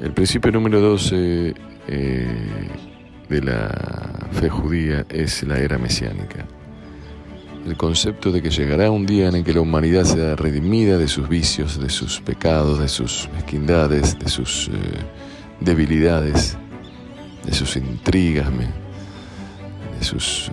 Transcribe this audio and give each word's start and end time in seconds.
El 0.00 0.12
principio 0.12 0.50
número 0.50 0.80
12 0.80 1.54
eh, 1.88 2.26
de 3.28 3.42
la 3.42 4.28
fe 4.32 4.48
judía 4.48 5.04
es 5.10 5.42
la 5.42 5.58
era 5.58 5.76
mesiánica. 5.76 6.46
El 7.66 7.76
concepto 7.76 8.32
de 8.32 8.40
que 8.40 8.48
llegará 8.48 8.90
un 8.90 9.04
día 9.04 9.28
en 9.28 9.34
el 9.34 9.44
que 9.44 9.52
la 9.52 9.60
humanidad 9.60 10.04
sea 10.04 10.36
redimida 10.36 10.96
de 10.96 11.06
sus 11.06 11.28
vicios, 11.28 11.78
de 11.78 11.90
sus 11.90 12.18
pecados, 12.22 12.78
de 12.78 12.88
sus 12.88 13.28
mezquindades, 13.34 14.18
de 14.18 14.30
sus 14.30 14.68
eh, 14.68 14.70
debilidades, 15.60 16.56
de 17.44 17.52
sus 17.52 17.76
intrigas, 17.76 18.48
de 19.98 20.04
sus 20.04 20.48
eh, 20.48 20.52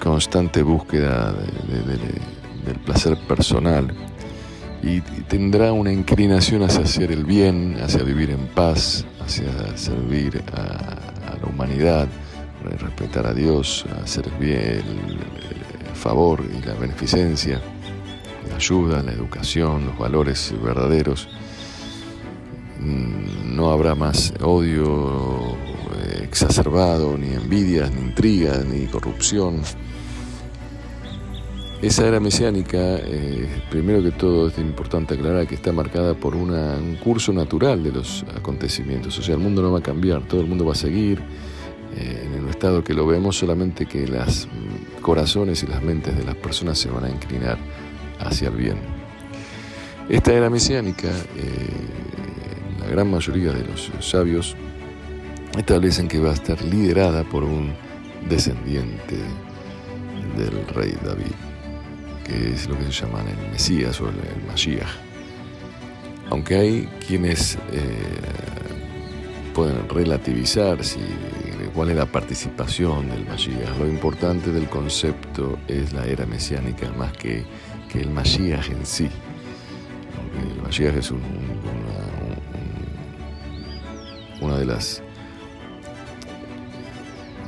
constante 0.00 0.62
búsqueda 0.62 1.34
del 2.64 2.78
placer 2.84 3.18
personal 3.26 3.92
y 4.84 5.00
tendrá 5.00 5.72
una 5.72 5.90
inclinación 5.90 6.62
hacia 6.62 6.82
hacer 6.82 7.10
el 7.10 7.24
bien, 7.24 7.78
hacia 7.82 8.02
vivir 8.02 8.30
en 8.30 8.46
paz, 8.48 9.06
hacia 9.24 9.76
servir 9.76 10.42
a, 10.52 11.36
la 11.40 11.48
humanidad, 11.48 12.06
respetar 12.78 13.26
a 13.26 13.32
Dios, 13.32 13.86
hacer 14.02 14.30
bien, 14.38 14.82
el, 15.08 15.20
favor 15.94 16.44
y 16.44 16.66
la 16.66 16.74
beneficencia, 16.74 17.62
la 18.50 18.56
ayuda, 18.56 19.02
la 19.02 19.12
educación, 19.12 19.86
los 19.86 19.98
valores 19.98 20.52
verdaderos. 20.62 21.28
Mm, 22.78 23.56
no 23.56 23.70
habrá 23.70 23.94
más 23.94 24.34
odio 24.42 25.56
eh, 26.04 26.20
exacerbado, 26.24 27.16
ni 27.16 27.32
envidias, 27.32 27.90
ni 27.90 28.02
intrigas, 28.02 28.66
ni 28.66 28.86
corrupción. 28.86 29.62
Esa 31.84 32.08
era 32.08 32.18
mesiánica, 32.18 32.78
eh, 32.78 33.46
primero 33.68 34.02
que 34.02 34.10
todo 34.10 34.48
es 34.48 34.56
importante 34.56 35.12
aclarar 35.12 35.46
que 35.46 35.54
está 35.54 35.70
marcada 35.70 36.14
por 36.14 36.34
un 36.34 36.96
curso 36.96 37.30
natural 37.30 37.84
de 37.84 37.92
los 37.92 38.24
acontecimientos, 38.34 39.18
o 39.18 39.22
sea, 39.22 39.34
el 39.34 39.42
mundo 39.42 39.60
no 39.60 39.70
va 39.70 39.80
a 39.80 39.82
cambiar, 39.82 40.22
todo 40.22 40.40
el 40.40 40.46
mundo 40.46 40.64
va 40.64 40.72
a 40.72 40.76
seguir 40.76 41.20
eh, 41.94 42.22
en 42.24 42.42
el 42.42 42.48
estado 42.48 42.82
que 42.82 42.94
lo 42.94 43.06
vemos, 43.06 43.36
solamente 43.36 43.84
que 43.84 44.08
los 44.08 44.46
mm, 44.46 45.02
corazones 45.02 45.62
y 45.62 45.66
las 45.66 45.82
mentes 45.82 46.16
de 46.16 46.24
las 46.24 46.36
personas 46.36 46.78
se 46.78 46.88
van 46.88 47.04
a 47.04 47.10
inclinar 47.10 47.58
hacia 48.18 48.48
el 48.48 48.56
bien. 48.56 48.78
Esta 50.08 50.32
era 50.32 50.48
mesiánica, 50.48 51.08
eh, 51.08 52.80
la 52.80 52.86
gran 52.86 53.10
mayoría 53.10 53.52
de 53.52 53.62
los 53.62 53.92
sabios 54.00 54.56
establecen 55.54 56.08
que 56.08 56.18
va 56.18 56.30
a 56.30 56.34
estar 56.34 56.64
liderada 56.64 57.24
por 57.24 57.44
un 57.44 57.74
descendiente 58.26 59.18
del 60.38 60.66
rey 60.74 60.96
David 61.04 61.53
que 62.24 62.52
es 62.52 62.68
lo 62.68 62.78
que 62.78 62.84
se 62.84 62.92
llama 62.92 63.22
el 63.22 63.50
Mesías 63.50 64.00
o 64.00 64.08
el, 64.08 64.14
Mashiach. 64.46 64.88
Aunque 66.30 66.56
hay 66.56 66.88
quienes 67.06 67.56
eh, 67.72 67.88
pueden 69.54 69.88
relativizar 69.88 70.82
si, 70.84 71.00
cuál 71.74 71.90
es 71.90 71.96
la 71.96 72.06
participación 72.06 73.10
del 73.10 73.26
Mashiach, 73.26 73.78
lo 73.78 73.86
importante 73.86 74.50
del 74.50 74.68
concepto 74.68 75.58
es 75.68 75.92
la 75.92 76.06
era 76.06 76.24
mesiánica 76.26 76.90
más 76.92 77.12
que, 77.12 77.44
que 77.90 78.00
el 78.00 78.10
Mashiach 78.10 78.70
en 78.70 78.86
sí. 78.86 79.08
El 80.40 80.62
Mashiach 80.62 80.96
es 80.96 81.10
una, 81.10 81.22
una 84.40 84.58
de 84.58 84.66
las 84.66 85.02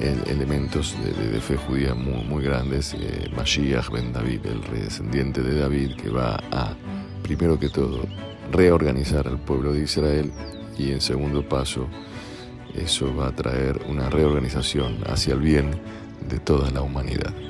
elementos 0.00 0.96
de, 1.02 1.40
fe 1.40 1.56
judía 1.56 1.94
muy, 1.94 2.24
muy 2.24 2.44
grandes. 2.44 2.94
Eh, 2.94 3.30
Mashiach 3.36 3.90
ben 3.90 4.12
David, 4.12 4.40
el 4.46 4.82
descendiente 4.82 5.42
de 5.42 5.58
David, 5.58 5.96
que 5.96 6.10
va 6.10 6.36
a, 6.50 6.74
primero 7.22 7.58
que 7.58 7.68
todo, 7.68 8.02
reorganizar 8.52 9.26
al 9.26 9.38
pueblo 9.38 9.72
de 9.72 9.82
Israel 9.82 10.32
y 10.78 10.92
en 10.92 11.00
segundo 11.00 11.46
paso, 11.48 11.88
eso 12.74 13.14
va 13.14 13.28
a 13.28 13.34
traer 13.34 13.80
una 13.88 14.08
reorganización 14.08 14.98
hacia 15.06 15.34
el 15.34 15.40
bien 15.40 15.70
de 16.28 16.38
toda 16.38 16.70
la 16.70 16.82
humanidad. 16.82 17.47